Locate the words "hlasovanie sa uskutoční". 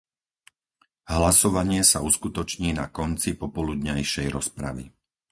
1.15-2.69